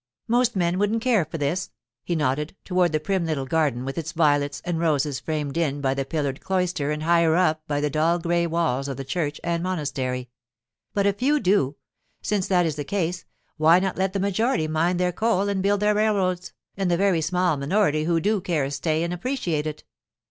[0.27, 1.69] 'Most men wouldn't care for this,'
[2.03, 5.93] he nodded toward the prim little garden with its violets and roses framed in by
[5.93, 9.61] the pillared cloister and higher up by the dull grey walls of the church and
[9.61, 10.27] monastery.
[10.95, 11.75] 'But a few do.
[12.23, 13.25] Since that is the case,
[13.57, 17.21] why not let the majority mine their coal and build their railroads, and the very
[17.21, 19.83] small minority who do care stay and appreciate it?